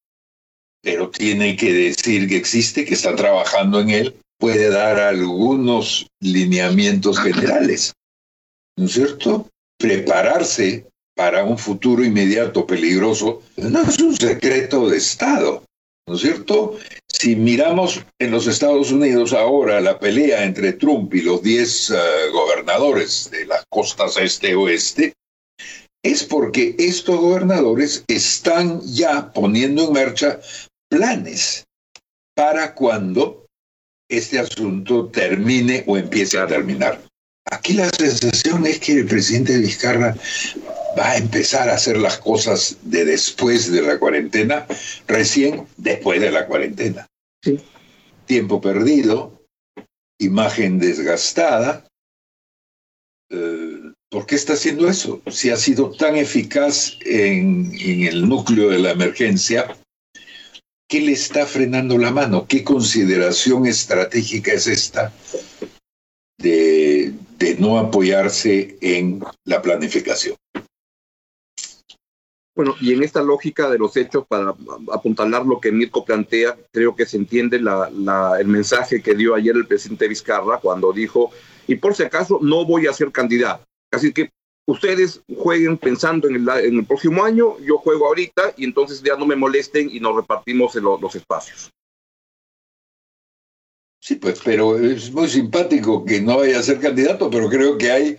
pero 0.83 1.11
tiene 1.11 1.57
que 1.57 1.73
decir 1.73 2.29
que 2.29 2.37
existe, 2.37 2.85
que 2.85 2.95
está 2.95 3.15
trabajando 3.15 3.81
en 3.81 3.91
él 3.91 4.15
puede 4.41 4.71
dar 4.71 4.99
algunos 4.99 6.07
lineamientos 6.21 7.19
generales, 7.19 7.93
¿no 8.77 8.87
es 8.87 8.93
cierto? 8.93 9.47
Prepararse 9.79 10.87
para 11.15 11.45
un 11.45 11.59
futuro 11.59 12.03
inmediato 12.03 12.67
peligroso 12.67 13.43
no 13.59 13.83
es 13.83 13.99
un 13.99 14.17
secreto 14.17 14.89
de 14.89 14.97
Estado, 14.97 15.63
¿no 16.09 16.15
es 16.15 16.23
cierto? 16.23 16.79
Si 17.07 17.37
miramos 17.37 18.01
en 18.19 18.31
los 18.31 18.47
Estados 18.47 18.91
Unidos 18.91 19.35
ahora 19.35 19.81
la 19.83 19.99
pelea 19.99 20.45
entre 20.45 20.73
Trump 20.73 21.15
y 21.15 21.21
los 21.21 21.43
10 21.43 21.91
eh, 21.91 21.95
gobernadores 22.33 23.31
de 23.31 23.45
las 23.45 23.63
costas 23.69 24.17
este-oeste, 24.17 25.13
es 26.03 26.25
porque 26.25 26.75
estos 26.79 27.21
gobernadores 27.21 28.05
están 28.09 28.81
ya 28.81 29.31
poniendo 29.35 29.85
en 29.85 29.93
marcha 29.93 30.41
planes 30.91 31.65
para 32.35 32.75
cuando 32.75 33.47
este 34.11 34.39
asunto 34.39 35.07
termine 35.09 35.85
o 35.87 35.97
empiece 35.97 36.39
a 36.39 36.47
terminar. 36.47 37.01
Aquí 37.51 37.73
la 37.73 37.89
sensación 37.91 38.67
es 38.67 38.81
que 38.81 38.93
el 38.93 39.07
presidente 39.07 39.57
Vizcarra 39.59 40.15
va 40.99 41.11
a 41.11 41.17
empezar 41.17 41.69
a 41.69 41.75
hacer 41.75 41.97
las 41.97 42.19
cosas 42.19 42.77
de 42.83 43.05
después 43.05 43.71
de 43.73 43.83
la 43.83 43.99
cuarentena, 43.99 44.67
recién 45.07 45.67
después 45.77 46.21
de 46.21 46.31
la 46.31 46.47
cuarentena. 46.47 47.07
Tiempo 48.27 48.61
perdido, 48.61 49.41
imagen 50.19 50.79
desgastada. 50.79 51.87
Eh, 53.31 53.93
¿Por 54.11 54.27
qué 54.27 54.35
está 54.35 54.55
haciendo 54.55 54.89
eso? 54.89 55.23
Si 55.31 55.51
ha 55.51 55.57
sido 55.57 55.93
tan 55.93 56.17
eficaz 56.17 56.99
en 57.05 57.73
el 57.81 58.29
núcleo 58.29 58.71
de 58.71 58.81
la 58.81 58.91
emergencia, 58.91 59.77
¿Qué 60.91 61.01
le 61.01 61.13
está 61.13 61.47
frenando 61.47 61.97
la 61.99 62.11
mano? 62.11 62.47
¿Qué 62.49 62.65
consideración 62.65 63.65
estratégica 63.65 64.53
es 64.53 64.67
esta 64.67 65.13
de, 66.37 67.15
no 67.61 67.79
apoyarse 67.79 68.77
en 68.81 69.23
la 69.45 69.63
planificación? 69.63 70.35
Bueno, 72.57 72.75
y 72.81 72.93
en 72.93 73.05
esta 73.05 73.23
lógica 73.23 73.71
de 73.71 73.79
los 73.79 73.97
hechos, 73.97 74.25
para 74.27 74.53
apuntalar 74.93 75.47
lo 75.47 75.61
que 75.61 75.71
Mirko 75.71 76.05
plantea, 76.05 76.59
creo 76.73 76.97
que 76.97 77.07
se 77.07 77.19
entiende 77.19 77.59
el 77.59 78.49
mensaje 78.49 79.01
que 79.01 79.15
dio 79.15 79.37
ayer 79.37 79.55
el 79.55 79.69
presidente 79.69 80.09
Vizcarra 80.09 80.59
cuando 80.59 80.93
dijo, 80.93 81.31
y 81.69 81.77
por 81.77 81.95
si 81.95 82.03
acaso 82.03 82.41
no 82.43 82.67
voy 82.67 82.89
a 82.89 82.93
ser 82.93 83.13
candidato. 83.13 83.65
Así 83.93 84.13
que 84.13 84.31
ustedes 84.71 85.21
jueguen 85.37 85.79
pensando 85.79 86.29
en 86.29 86.49
el, 86.49 86.87
próximo 86.87 87.25
año, 87.25 87.59
yo 87.61 87.79
juego 87.79 88.07
ahorita 88.07 88.55
y 88.57 88.65
entonces 88.65 89.03
ya 89.03 89.17
no 89.17 89.27
me 89.27 89.37
molesten 89.37 89.89
y 89.91 90.01
nos 90.01 90.17
repartimos 90.17 90.75
los 90.75 91.15
espacios. 91.15 91.71
Sí, 94.03 94.17
pues, 94.17 94.41
pero 94.43 94.79
es 94.79 95.13
muy 95.13 95.29
simpático 95.29 96.05
que 96.05 96.21
no 96.21 96.39
vaya 96.39 96.59
a 96.59 96.63
ser 96.63 96.81
candidato, 96.81 97.29
pero 97.29 97.51
creo 97.51 97.77
que 97.77 97.91
hay, 97.91 98.17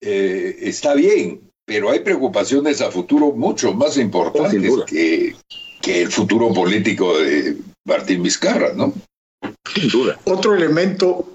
eh, 0.00 0.56
está 0.60 0.94
bien, 0.94 1.50
pero 1.66 1.90
hay 1.90 2.00
preocupaciones 2.00 2.80
a 2.80 2.90
futuro 2.90 3.32
mucho 3.32 3.74
más 3.74 3.96
importantes 3.96 4.72
que, 4.86 5.34
que 5.82 6.02
el 6.02 6.12
futuro 6.12 6.52
político 6.52 7.18
de 7.18 7.56
Martín 7.84 8.22
Vizcarra, 8.22 8.72
¿no? 8.74 8.94
Sin 9.74 9.88
duda. 9.88 10.20
Otro 10.24 10.54
elemento 10.54 11.26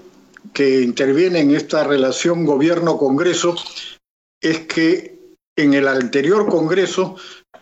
que 0.52 0.80
interviene 0.80 1.40
en 1.40 1.54
esta 1.54 1.84
relación 1.84 2.44
gobierno-congreso 2.44 3.54
es 4.40 4.60
que 4.66 5.18
en 5.56 5.74
el 5.74 5.88
anterior 5.88 6.48
Congreso, 6.48 7.16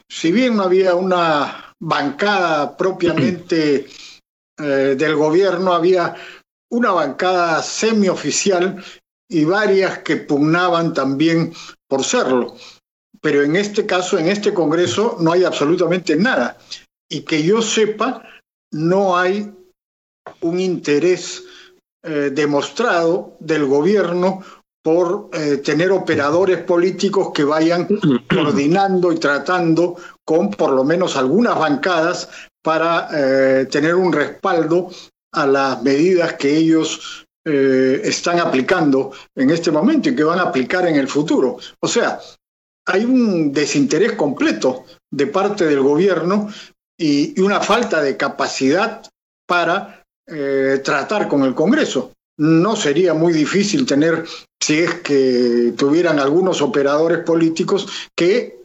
si 0.08 0.30
bien 0.32 0.56
no 0.56 0.64
había 0.64 0.94
una 0.94 1.74
bancada 1.80 2.76
propiamente 2.76 3.86
eh, 4.58 4.94
del 4.96 5.16
gobierno, 5.16 5.72
había 5.72 6.14
una 6.70 6.92
bancada 6.92 7.62
semioficial 7.62 8.84
y 9.30 9.44
varias 9.44 9.98
que 9.98 10.16
pugnaban 10.16 10.94
también 10.94 11.52
por 11.88 12.04
serlo. 12.04 12.56
Pero 13.20 13.42
en 13.42 13.56
este 13.56 13.84
caso, 13.84 14.18
en 14.18 14.28
este 14.28 14.54
Congreso, 14.54 15.16
no 15.20 15.32
hay 15.32 15.44
absolutamente 15.44 16.16
nada. 16.16 16.58
Y 17.10 17.22
que 17.22 17.42
yo 17.42 17.62
sepa, 17.62 18.22
no 18.70 19.16
hay 19.16 19.52
un 20.40 20.60
interés 20.60 21.42
eh, 22.04 22.30
demostrado 22.32 23.36
del 23.40 23.66
gobierno 23.66 24.44
por 24.88 25.28
eh, 25.34 25.58
tener 25.58 25.92
operadores 25.92 26.62
políticos 26.62 27.30
que 27.34 27.44
vayan 27.44 27.86
coordinando 28.30 29.12
y 29.12 29.18
tratando 29.18 29.96
con 30.24 30.48
por 30.50 30.70
lo 30.70 30.82
menos 30.82 31.14
algunas 31.14 31.58
bancadas 31.58 32.30
para 32.62 33.10
eh, 33.12 33.66
tener 33.66 33.94
un 33.94 34.10
respaldo 34.10 34.88
a 35.34 35.46
las 35.46 35.82
medidas 35.82 36.32
que 36.36 36.56
ellos 36.56 37.26
eh, 37.44 38.00
están 38.02 38.40
aplicando 38.40 39.12
en 39.36 39.50
este 39.50 39.70
momento 39.70 40.08
y 40.08 40.16
que 40.16 40.24
van 40.24 40.38
a 40.38 40.44
aplicar 40.44 40.86
en 40.86 40.96
el 40.96 41.06
futuro. 41.06 41.58
O 41.80 41.86
sea, 41.86 42.18
hay 42.86 43.04
un 43.04 43.52
desinterés 43.52 44.12
completo 44.12 44.86
de 45.10 45.26
parte 45.26 45.66
del 45.66 45.82
gobierno 45.82 46.48
y, 46.98 47.38
una 47.42 47.60
falta 47.60 48.00
de 48.00 48.16
capacidad 48.16 49.02
para 49.46 50.02
tratar 50.84 51.26
con 51.26 51.42
el 51.42 51.54
Congreso 51.54 52.12
no 52.38 52.76
sería 52.76 53.14
muy 53.14 53.32
difícil 53.32 53.84
tener, 53.84 54.24
si 54.60 54.78
es 54.78 54.94
que 54.96 55.74
tuvieran 55.76 56.18
algunos 56.18 56.62
operadores 56.62 57.18
políticos 57.20 57.86
que 58.14 58.58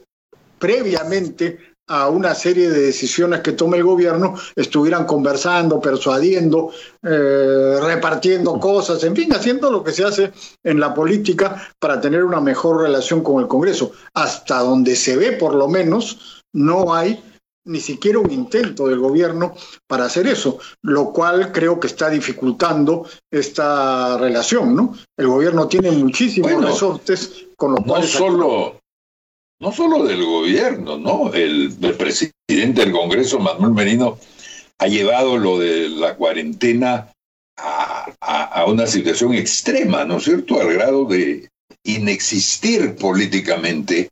previamente 0.59 1.57
a 1.87 2.07
una 2.07 2.33
serie 2.33 2.69
de 2.69 2.79
decisiones 2.79 3.41
que 3.41 3.51
tome 3.51 3.77
el 3.77 3.83
gobierno 3.83 4.35
estuvieran 4.55 5.05
conversando, 5.05 5.81
persuadiendo, 5.81 6.71
eh, 7.01 7.77
repartiendo 7.81 8.57
cosas, 8.59 9.03
en 9.03 9.15
fin, 9.15 9.33
haciendo 9.33 9.69
lo 9.69 9.83
que 9.83 9.91
se 9.91 10.05
hace 10.05 10.31
en 10.63 10.79
la 10.79 10.93
política 10.93 11.61
para 11.79 11.99
tener 11.99 12.23
una 12.23 12.39
mejor 12.39 12.83
relación 12.83 13.21
con 13.21 13.41
el 13.41 13.47
Congreso. 13.47 13.91
Hasta 14.13 14.59
donde 14.59 14.95
se 14.95 15.17
ve, 15.17 15.33
por 15.33 15.55
lo 15.55 15.67
menos, 15.67 16.43
no 16.53 16.93
hay 16.93 17.21
ni 17.65 17.79
siquiera 17.79 18.19
un 18.19 18.31
intento 18.31 18.87
del 18.87 18.99
gobierno 18.99 19.55
para 19.87 20.05
hacer 20.05 20.27
eso, 20.27 20.59
lo 20.81 21.13
cual 21.13 21.51
creo 21.51 21.79
que 21.79 21.87
está 21.87 22.09
dificultando 22.09 23.07
esta 23.31 24.17
relación, 24.17 24.75
¿no? 24.75 24.95
El 25.17 25.27
gobierno 25.27 25.67
tiene 25.67 25.91
muchísimos 25.91 26.63
resortes 26.63 27.45
con 27.55 27.75
los 27.75 27.85
no 27.85 28.03
Solo, 28.03 28.81
no 29.59 29.71
solo 29.71 30.03
del 30.03 30.25
gobierno, 30.25 30.97
¿no? 30.97 31.33
El, 31.33 31.73
presidente 31.97 32.81
del 32.81 32.91
Congreso, 32.91 33.39
Manuel 33.39 33.73
Merino, 33.73 34.17
ha 34.79 34.87
llevado 34.87 35.37
lo 35.37 35.59
de 35.59 35.87
la 35.89 36.15
cuarentena 36.15 37.13
a, 37.57 38.11
a 38.19 38.65
una 38.65 38.87
situación 38.87 39.33
extrema, 39.33 40.03
¿no 40.03 40.17
es 40.17 40.25
cierto? 40.25 40.59
Al 40.59 40.73
grado 40.73 41.05
de 41.05 41.47
inexistir 41.85 42.95
políticamente 42.95 44.09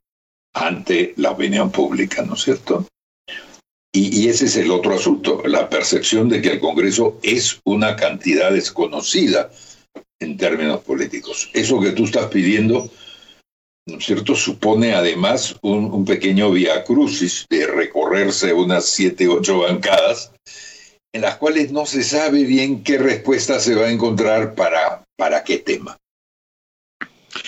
ante 0.53 1.13
la 1.17 1.31
opinión 1.31 1.72
pública, 1.72 2.22
¿no 2.24 2.36
es 2.36 2.41
cierto? 2.41 2.86
Y, 3.93 4.29
ese 4.29 4.45
es 4.45 4.55
el 4.55 4.71
otro 4.71 4.95
asunto, 4.95 5.43
la 5.45 5.69
percepción 5.69 6.29
de 6.29 6.41
que 6.41 6.50
el 6.50 6.60
Congreso 6.62 7.19
es 7.24 7.60
una 7.65 7.98
cantidad 7.98 8.51
desconocida 8.51 9.51
en 10.21 10.38
términos 10.38 10.79
políticos. 10.81 11.50
Eso 11.53 11.81
que 11.81 11.91
tú 11.91 12.05
estás 12.05 12.27
pidiendo, 12.27 12.89
¿no 13.88 13.98
es 13.98 14.05
cierto?, 14.05 14.33
supone 14.33 14.93
además 14.93 15.57
un, 15.62 15.86
un 15.91 16.05
pequeño 16.05 16.51
via 16.51 16.86
crucis 16.86 17.45
de 17.50 17.67
recorrerse 17.67 18.53
unas 18.53 18.86
siete, 18.86 19.27
ocho 19.27 19.60
bancadas 19.60 20.31
en 21.13 21.21
las 21.21 21.36
cuales 21.36 21.71
no 21.71 21.86
se 21.86 22.03
sabe 22.03 22.43
bien 22.43 22.83
qué 22.83 22.98
respuesta 22.98 23.60
se 23.60 23.75
va 23.75 23.88
a 23.88 23.91
encontrar 23.91 24.55
para, 24.55 25.03
para 25.17 25.43
qué 25.43 25.57
tema. 25.57 25.98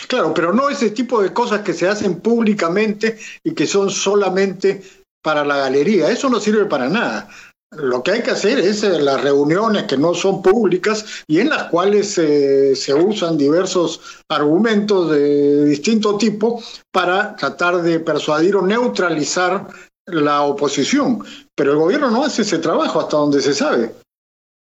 Claro, 0.07 0.33
pero 0.33 0.53
no 0.53 0.69
ese 0.69 0.89
tipo 0.91 1.21
de 1.21 1.33
cosas 1.33 1.61
que 1.61 1.73
se 1.73 1.87
hacen 1.87 2.19
públicamente 2.19 3.17
y 3.43 3.53
que 3.53 3.67
son 3.67 3.89
solamente 3.89 4.81
para 5.23 5.43
la 5.43 5.57
galería. 5.57 6.11
Eso 6.11 6.29
no 6.29 6.39
sirve 6.39 6.65
para 6.65 6.87
nada. 6.87 7.29
Lo 7.71 8.03
que 8.03 8.11
hay 8.11 8.21
que 8.21 8.31
hacer 8.31 8.59
es 8.59 8.83
eh, 8.83 9.01
las 9.01 9.21
reuniones 9.21 9.83
que 9.83 9.97
no 9.97 10.13
son 10.13 10.43
públicas 10.43 11.23
y 11.27 11.39
en 11.39 11.49
las 11.49 11.69
cuales 11.69 12.17
eh, 12.19 12.75
se 12.75 12.93
usan 12.93 13.37
diversos 13.37 14.21
argumentos 14.29 15.09
de 15.09 15.65
distinto 15.65 16.17
tipo 16.17 16.61
para 16.91 17.35
tratar 17.35 17.81
de 17.81 17.99
persuadir 17.99 18.55
o 18.57 18.61
neutralizar 18.61 19.67
la 20.05 20.43
oposición. 20.43 21.23
Pero 21.55 21.71
el 21.71 21.77
gobierno 21.77 22.11
no 22.11 22.23
hace 22.23 22.43
ese 22.43 22.59
trabajo 22.59 22.99
hasta 22.99 23.17
donde 23.17 23.41
se 23.41 23.55
sabe. 23.55 23.91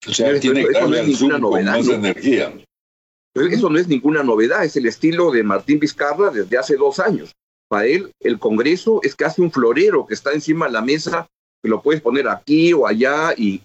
O 0.09 0.13
sea, 0.13 0.39
tiene 0.41 0.67
que 0.67 0.73
darle 0.73 1.01
al 1.01 1.17
Zoom 1.17 1.41
con 1.41 1.65
más 1.65 1.89
energía. 1.89 2.55
Eso 3.35 3.69
no 3.69 3.79
es 3.79 3.89
ninguna 3.89 4.23
novedad, 4.23 4.65
es 4.65 4.77
el 4.77 4.87
estilo 4.87 5.31
de 5.31 5.43
Martín 5.43 5.81
Vizcarra 5.81 6.31
desde 6.31 6.57
hace 6.57 6.77
dos 6.77 7.01
años. 7.01 7.35
Para 7.69 7.87
él, 7.87 8.13
el 8.21 8.39
Congreso 8.39 9.01
es 9.03 9.15
casi 9.15 9.43
un 9.43 9.51
florero 9.51 10.07
que 10.07 10.15
está 10.15 10.33
encima 10.33 10.67
de 10.67 10.73
la 10.73 10.83
mesa, 10.83 11.27
que 11.63 11.69
lo 11.69 11.83
puedes 11.83 12.03
poner 12.03 12.29
aquí 12.29 12.73
o 12.73 12.87
allá, 12.87 13.35
y, 13.37 13.61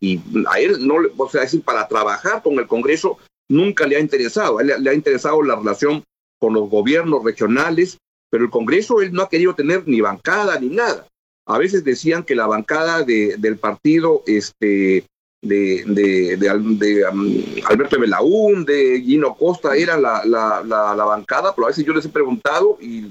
a 0.48 0.60
él 0.60 0.88
no, 0.88 0.96
o 1.18 1.30
sea, 1.30 1.42
decir, 1.42 1.62
para 1.62 1.88
trabajar 1.88 2.42
con 2.42 2.58
el 2.60 2.68
Congreso 2.68 3.18
nunca 3.50 3.86
le 3.86 3.98
ha 3.98 4.00
interesado. 4.00 4.60
A 4.60 4.62
él 4.62 4.74
le, 4.80 4.90
ha 4.90 4.94
interesado 4.94 5.44
la 5.44 5.56
relación 5.56 6.04
con 6.40 6.54
los 6.54 6.70
gobiernos 6.70 7.24
regionales, 7.24 7.98
pero 8.30 8.46
el 8.46 8.50
Congreso 8.50 9.02
él 9.02 9.12
no 9.12 9.24
ha 9.24 9.30
querido 9.30 9.54
tener 9.54 9.88
ni 9.88 10.02
bancada 10.02 10.60
ni 10.60 10.70
nada. 10.70 11.08
A 11.46 11.58
veces 11.58 11.84
decían 11.84 12.24
que 12.24 12.36
la 12.36 12.48
bancada 12.48 13.04
de, 13.04 13.36
del 13.38 13.58
partido 13.58 14.24
este, 14.28 15.06
de, 15.42 15.84
de, 15.86 16.38
de, 16.38 17.06
um, 17.08 17.40
Alberto 17.66 18.00
Belaún, 18.00 18.66
de 18.66 19.02
Gino 19.02 19.36
Costa, 19.36 19.76
era 19.76 19.98
la, 19.98 20.24
la, 20.26 20.64
la, 20.64 21.06
bancada, 21.06 21.54
pero 21.56 21.66
a 21.66 21.70
veces 21.70 21.86
yo 21.86 21.94
les 21.94 22.06
he 22.06 22.10
preguntado 22.10 22.78
y, 22.82 23.08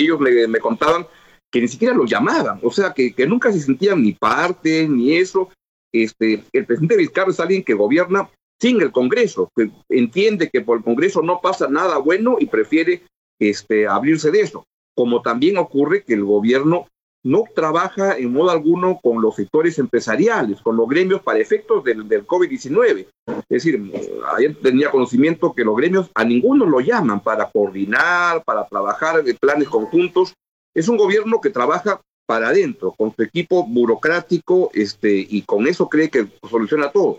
ellos 0.00 0.20
me, 0.20 0.46
me, 0.46 0.58
contaban 0.58 1.06
que 1.50 1.60
ni 1.60 1.68
siquiera 1.68 1.94
los 1.94 2.10
llamaban, 2.10 2.60
o 2.62 2.70
sea, 2.70 2.92
que, 2.92 3.12
que, 3.12 3.26
nunca 3.26 3.52
se 3.52 3.60
sentían 3.60 4.02
ni 4.02 4.12
parte, 4.12 4.86
ni 4.88 5.16
eso. 5.16 5.48
Este, 5.92 6.44
el 6.52 6.66
presidente 6.66 6.96
Vizcarra 6.96 7.30
es 7.30 7.40
alguien 7.40 7.64
que 7.64 7.74
gobierna 7.74 8.30
sin 8.60 8.80
el 8.80 8.92
Congreso, 8.92 9.50
que 9.56 9.70
entiende 9.88 10.50
que 10.50 10.60
por 10.60 10.78
el 10.78 10.84
Congreso 10.84 11.22
no 11.22 11.40
pasa 11.40 11.66
nada 11.68 11.98
bueno 11.98 12.36
y 12.38 12.46
prefiere 12.46 13.02
este, 13.40 13.88
abrirse 13.88 14.30
de 14.30 14.42
eso. 14.42 14.64
Como 14.94 15.22
también 15.22 15.56
ocurre 15.56 16.04
que 16.04 16.14
el 16.14 16.24
gobierno 16.24 16.86
no 17.22 17.44
trabaja 17.54 18.16
en 18.16 18.32
modo 18.32 18.50
alguno 18.50 18.98
con 19.02 19.20
los 19.20 19.36
sectores 19.36 19.78
empresariales, 19.78 20.60
con 20.62 20.76
los 20.76 20.88
gremios 20.88 21.22
para 21.22 21.38
efectos 21.38 21.84
del, 21.84 22.08
del 22.08 22.26
COVID-19. 22.26 23.06
Es 23.26 23.44
decir, 23.48 23.80
ayer 24.36 24.56
tenía 24.62 24.90
conocimiento 24.90 25.52
que 25.54 25.64
los 25.64 25.76
gremios 25.76 26.10
a 26.14 26.24
ninguno 26.24 26.64
lo 26.66 26.80
llaman 26.80 27.20
para 27.20 27.50
coordinar, 27.50 28.42
para 28.44 28.66
trabajar 28.66 29.22
en 29.26 29.36
planes 29.36 29.68
conjuntos. 29.68 30.34
Es 30.74 30.88
un 30.88 30.96
gobierno 30.96 31.40
que 31.40 31.50
trabaja 31.50 32.00
para 32.26 32.48
adentro, 32.48 32.94
con 32.96 33.14
su 33.14 33.22
equipo 33.22 33.66
burocrático, 33.66 34.70
este, 34.72 35.26
y 35.28 35.42
con 35.42 35.66
eso 35.66 35.88
cree 35.88 36.10
que 36.10 36.28
soluciona 36.48 36.90
todo. 36.90 37.18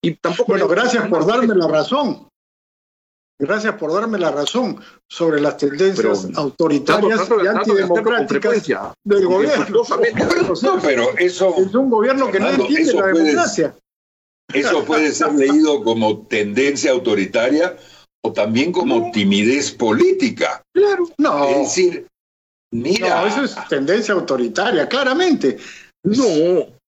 Y 0.00 0.14
tampoco 0.14 0.52
bueno, 0.52 0.68
gracias 0.68 1.08
por 1.08 1.26
darme 1.26 1.54
la 1.54 1.66
razón. 1.66 2.28
Gracias 3.38 3.74
por 3.74 3.92
darme 3.92 4.18
la 4.18 4.30
razón 4.30 4.80
sobre 5.08 5.40
las 5.40 5.56
tendencias 5.56 6.28
autoritarias 6.36 7.28
y 7.42 7.46
antidemocráticas 7.46 8.64
del 9.02 9.26
gobierno. 9.26 9.82
pero 10.82 11.18
eso 11.18 11.54
es 11.58 11.74
un 11.74 11.90
gobierno 11.90 12.30
que 12.30 12.38
no 12.38 12.50
entiende 12.50 12.92
la 12.94 13.06
democracia. 13.08 13.76
eso 14.52 14.84
puede 14.84 15.10
ser 15.10 15.32
leído 15.32 15.82
como 15.82 16.26
tendencia 16.26 16.92
autoritaria 16.92 17.76
o 18.22 18.32
también 18.32 18.70
como 18.70 19.10
timidez 19.10 19.72
política. 19.72 20.62
Claro, 20.72 21.08
no. 21.18 21.44
Es 21.48 21.58
decir, 21.58 22.06
mira. 22.72 23.20
No, 23.20 23.26
eso 23.26 23.44
es 23.44 23.56
tendencia 23.68 24.14
autoritaria, 24.14 24.88
claramente. 24.88 25.58
No. 26.04 26.24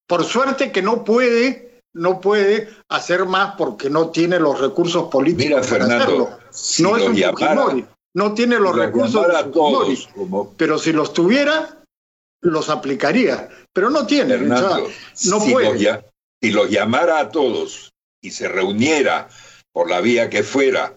Por 0.07 0.23
suerte 0.23 0.71
que 0.71 0.81
no 0.81 1.03
puede 1.03 1.66
no 1.97 2.21
puede 2.21 2.69
hacer 2.89 3.25
más 3.25 3.55
porque 3.57 3.89
no 3.89 4.09
tiene 4.09 4.39
los 4.39 4.59
recursos 4.59 5.09
políticos 5.09 5.45
Mira, 5.45 5.63
Fernando, 5.63 6.39
no 6.79 6.97
es 6.97 7.03
un 7.03 7.15
llamara, 7.15 7.75
no 8.13 8.33
tiene 8.33 8.59
los 8.59 8.75
recursos 8.75 9.25
todos, 9.51 10.09
pero 10.55 10.77
si 10.77 10.93
los 10.93 11.13
tuviera, 11.13 11.83
los 12.41 12.69
aplicaría, 12.69 13.49
pero 13.73 13.89
no 13.89 14.05
tiene, 14.05 14.37
no 14.37 14.89
si 15.13 15.51
puede. 15.51 16.03
si 16.41 16.51
los 16.51 16.69
llamara 16.69 17.19
a 17.19 17.29
todos 17.29 17.91
y 18.21 18.31
se 18.31 18.47
reuniera 18.47 19.29
por 19.71 19.89
la 19.89 20.01
vía 20.01 20.29
que 20.29 20.43
fuera 20.43 20.95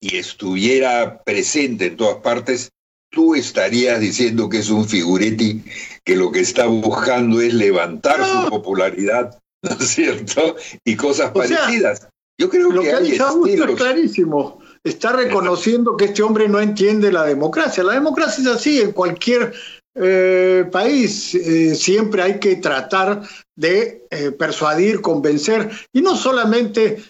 y 0.00 0.16
estuviera 0.16 1.22
presente 1.22 1.86
en 1.86 1.96
todas 1.96 2.16
partes, 2.22 2.70
tú 3.10 3.34
estarías 3.34 4.00
diciendo 4.00 4.48
que 4.48 4.58
es 4.58 4.70
un 4.70 4.88
figuretti 4.88 5.64
que 6.04 6.16
lo 6.16 6.30
que 6.30 6.40
está 6.40 6.66
buscando 6.66 7.40
es 7.40 7.54
levantar 7.54 8.24
su 8.24 8.48
popularidad 8.48 9.38
¿no 9.70 9.76
es 9.78 9.88
cierto? 9.88 10.56
Y 10.84 10.96
cosas 10.96 11.30
parecidas. 11.32 12.08
Yo 12.38 12.50
creo 12.50 12.70
lo 12.70 12.82
que, 12.82 12.92
ha 12.92 13.00
dicho 13.00 13.46
es 13.46 13.76
clarísimo. 13.76 14.58
Está 14.84 15.12
reconociendo 15.12 15.96
que 15.96 16.06
este 16.06 16.22
hombre 16.22 16.48
no 16.48 16.60
entiende 16.60 17.10
la 17.10 17.24
democracia. 17.24 17.82
La 17.82 17.94
democracia 17.94 18.42
es 18.42 18.48
así 18.48 18.80
en 18.80 18.92
cualquier 18.92 19.54
eh, 19.94 20.66
país. 20.70 21.34
Eh, 21.34 21.74
siempre 21.74 22.22
hay 22.22 22.38
que 22.38 22.56
tratar 22.56 23.22
de 23.56 24.06
eh, 24.10 24.32
persuadir, 24.32 25.00
convencer, 25.00 25.70
y 25.92 26.02
no 26.02 26.14
solamente 26.14 27.02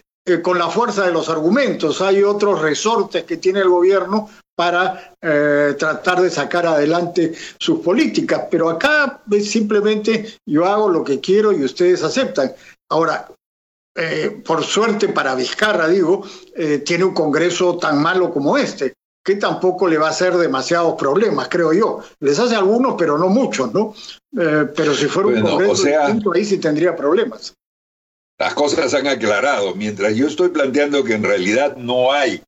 con 0.42 0.58
la 0.58 0.68
fuerza 0.68 1.06
de 1.06 1.12
los 1.12 1.28
argumentos. 1.28 2.00
Hay 2.00 2.22
otros 2.22 2.60
resortes 2.60 3.22
que 3.24 3.36
tiene 3.36 3.60
el 3.60 3.68
gobierno 3.68 4.28
para 4.56 5.14
eh, 5.20 5.76
tratar 5.78 6.22
de 6.22 6.30
sacar 6.30 6.66
adelante 6.66 7.32
sus 7.58 7.80
políticas. 7.80 8.46
Pero 8.50 8.70
acá 8.70 9.22
simplemente 9.42 10.34
yo 10.46 10.64
hago 10.64 10.88
lo 10.88 11.04
que 11.04 11.20
quiero 11.20 11.52
y 11.52 11.62
ustedes 11.62 12.02
aceptan. 12.02 12.52
Ahora, 12.88 13.28
eh, 13.94 14.42
por 14.44 14.64
suerte 14.64 15.10
para 15.10 15.34
Vizcarra, 15.34 15.88
digo, 15.88 16.26
eh, 16.54 16.78
tiene 16.78 17.04
un 17.04 17.14
Congreso 17.14 17.76
tan 17.76 18.00
malo 18.00 18.32
como 18.32 18.56
este, 18.56 18.94
que 19.22 19.36
tampoco 19.36 19.86
le 19.88 19.98
va 19.98 20.08
a 20.08 20.10
hacer 20.10 20.34
demasiados 20.36 20.94
problemas, 20.94 21.48
creo 21.48 21.72
yo. 21.72 22.00
Les 22.20 22.38
hace 22.38 22.56
algunos, 22.56 22.94
pero 22.96 23.18
no 23.18 23.28
muchos, 23.28 23.72
¿no? 23.72 23.94
pero 24.32 24.94
si 24.94 25.06
fuera 25.06 25.28
un 25.30 25.40
Congreso 25.40 25.86
ahí 26.34 26.44
sí 26.44 26.58
tendría 26.58 26.94
problemas. 26.94 27.54
Las 28.38 28.52
cosas 28.52 28.92
han 28.92 29.06
aclarado. 29.06 29.74
Mientras 29.74 30.14
yo 30.14 30.26
estoy 30.26 30.50
planteando 30.50 31.02
que 31.04 31.14
en 31.14 31.22
realidad 31.22 31.76
no 31.76 32.12
hay 32.12 32.42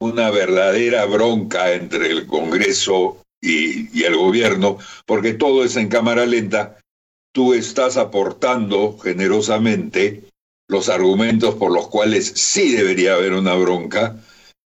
una 0.00 0.30
verdadera 0.30 1.04
bronca 1.06 1.72
entre 1.72 2.10
el 2.10 2.26
Congreso 2.26 3.18
y, 3.40 4.02
el 4.02 4.16
gobierno, 4.16 4.78
porque 5.06 5.34
todo 5.34 5.64
es 5.64 5.76
en 5.76 5.88
cámara 5.88 6.26
lenta, 6.26 6.78
tú 7.32 7.54
estás 7.54 7.96
aportando 7.96 8.98
generosamente 8.98 10.24
los 10.68 10.88
argumentos 10.88 11.54
por 11.56 11.72
los 11.72 11.88
cuales 11.88 12.32
sí 12.34 12.72
debería 12.72 13.14
haber 13.14 13.34
una 13.34 13.54
bronca 13.54 14.16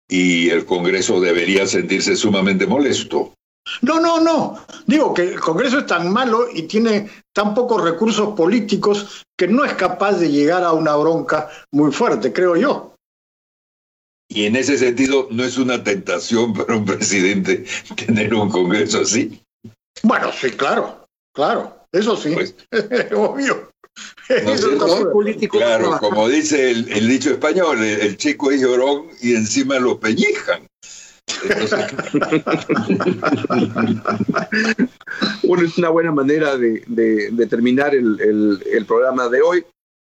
y 0.09 0.49
el 0.49 0.65
Congreso 0.65 1.19
debería 1.19 1.67
sentirse 1.67 2.15
sumamente 2.15 2.65
molesto. 2.65 3.33
No, 3.81 3.99
no, 3.99 4.19
no. 4.19 4.57
Digo 4.85 5.13
que 5.13 5.23
el 5.23 5.39
Congreso 5.39 5.79
es 5.79 5.85
tan 5.85 6.11
malo 6.11 6.47
y 6.53 6.63
tiene 6.63 7.09
tan 7.33 7.53
pocos 7.53 7.81
recursos 7.81 8.35
políticos 8.35 9.23
que 9.37 9.47
no 9.47 9.63
es 9.63 9.73
capaz 9.73 10.13
de 10.13 10.29
llegar 10.29 10.63
a 10.63 10.73
una 10.73 10.95
bronca 10.95 11.49
muy 11.71 11.91
fuerte, 11.91 12.33
creo 12.33 12.55
yo. 12.55 12.90
Y 14.33 14.45
en 14.45 14.55
ese 14.55 14.77
sentido, 14.77 15.27
no 15.29 15.43
es 15.43 15.57
una 15.57 15.83
tentación 15.83 16.53
para 16.57 16.77
un 16.77 16.85
presidente 16.85 17.65
tener 18.05 18.33
un 18.33 18.49
Congreso 18.49 19.01
así. 19.01 19.41
Bueno, 20.03 20.31
sí, 20.31 20.51
claro, 20.51 21.05
claro, 21.35 21.75
eso 21.91 22.15
sí, 22.15 22.31
pues, 22.33 22.55
obvio. 23.13 23.69
político 25.11 25.57
claro, 25.57 25.97
como 25.99 26.29
dice 26.29 26.71
el, 26.71 27.09
dicho 27.09 27.31
español, 27.31 27.83
el, 27.83 28.15
chico 28.15 28.51
es 28.51 28.61
llorón 28.61 29.07
y 29.21 29.35
encima 29.35 29.79
lo 29.79 29.99
pellizcan. 29.99 30.65
bueno, 35.43 35.67
es 35.67 35.77
una 35.77 35.89
buena 35.89 36.13
manera 36.13 36.57
de, 36.57 37.47
terminar 37.49 37.93
el, 37.93 38.61
el, 38.71 38.85
programa 38.85 39.27
de 39.27 39.41
hoy. 39.41 39.65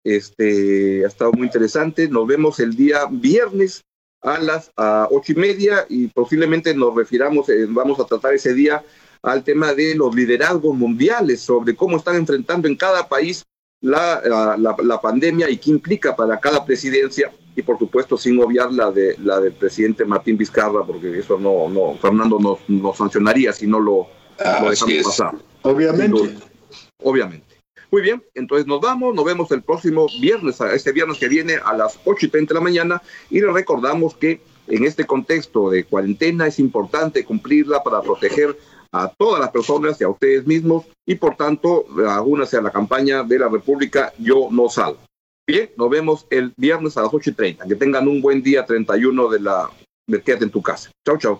Este 0.04 1.06
ha 1.06 1.08
estado 1.08 1.32
muy 1.32 1.48
interesante. 1.48 2.10
Nos 2.10 2.28
vemos 2.28 2.60
el 2.60 2.76
día 2.76 3.06
viernes 3.10 3.86
a 4.22 4.40
las 4.40 4.72
ocho 5.12 5.32
y 5.32 5.36
media 5.36 5.86
y 5.90 6.08
posiblemente 6.08 6.74
nos 6.74 6.96
refiramos, 6.96 7.50
eh, 7.50 7.66
vamos 7.70 8.00
a 8.00 8.06
tratar 8.06 8.34
ese 8.34 8.54
día 8.54 8.84
al 9.22 9.44
tema 9.44 9.74
de 9.74 9.96
los 9.96 10.16
liderazgos 10.16 10.76
mundiales, 10.76 11.42
sobre 11.42 11.76
cómo 11.76 11.98
están 11.98 12.16
enfrentando 12.16 12.68
en 12.68 12.76
cada 12.76 13.08
país 13.08 13.46
la, 13.82 14.22
la, 14.58 15.02
pandemia 15.02 15.50
y 15.50 15.58
qué 15.58 15.70
implica 15.70 16.16
para 16.16 16.40
cada 16.40 16.66
presidencia 16.66 17.32
y 17.56 17.62
por 17.62 17.80
supuesto 17.80 18.18
sin 18.18 18.42
obviar 18.42 18.74
la 18.74 18.92
de 18.92 19.16
la 19.20 19.40
del 19.40 19.54
presidente 19.54 20.04
Martín 20.04 20.38
Vizcarra 20.38 20.84
porque 20.86 21.20
eso 21.20 21.40
no 21.40 21.70
no 21.70 21.98
Fernando 21.98 22.40
nos, 22.40 22.60
nos 22.68 22.98
sancionaría 22.98 23.54
si 23.54 23.68
no 23.68 23.80
lo, 23.80 24.08
dejamos 24.38 25.04
pasar. 25.04 25.36
Obviamente. 25.62 26.38
Obviamente 27.02 27.49
muy 27.92 28.02
bien, 28.02 28.24
entonces 28.36 28.68
nos 28.68 28.82
vamos, 28.82 29.16
nos 29.16 29.26
vemos 29.26 29.52
el 29.52 29.64
próximo 29.64 30.08
viernes, 30.22 30.62
este 30.62 30.92
viernes 30.92 31.18
que 31.18 31.28
viene 31.28 31.56
a 31.64 31.76
las 31.76 32.00
8 32.06 32.26
y 32.28 32.30
30 32.30 32.54
de 32.54 32.60
la 32.60 32.64
mañana 32.64 33.02
y 33.30 33.42
le 33.42 33.52
recordamos 33.52 34.16
que 34.16 34.42
en 34.68 34.86
este 34.86 35.06
contexto 35.06 35.70
de 35.70 35.84
cuarentena 35.84 36.48
es 36.48 36.60
importante 36.60 37.26
cumplirla 37.26 37.82
para 37.84 38.02
proteger 38.02 38.58
a 38.92 39.08
todas 39.08 39.40
las 39.40 39.52
personas 39.52 40.00
y 40.00 40.04
a 40.04 40.10
ustedes 40.10 40.46
mismos 40.46 40.86
y 41.06 41.16
por 41.16 41.36
tanto 41.36 41.86
únase 42.26 42.58
a 42.58 42.62
la 42.62 42.72
campaña 42.72 43.24
de 43.24 43.40
la 43.40 43.50
República 43.50 44.14
Yo 44.18 44.50
No 44.52 44.70
Salgo. 44.70 45.00
Bien, 45.48 45.72
nos 45.78 45.90
vemos 45.90 46.28
el 46.30 46.54
viernes 46.58 46.96
a 46.98 47.02
las 47.02 47.14
8 47.14 47.32
y 47.32 47.34
30. 47.34 47.66
Que 47.66 47.76
tengan 47.76 48.08
un 48.08 48.22
buen 48.22 48.44
día 48.44 48.66
31 48.66 49.30
de 49.30 49.40
la 49.40 49.70
Quédate 50.18 50.44
en 50.44 50.50
tu 50.50 50.62
casa. 50.62 50.90
Chau, 51.06 51.18
chau. 51.18 51.40